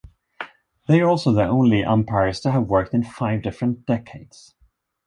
[0.87, 4.55] They are also the only umpires to have worked in five different decades.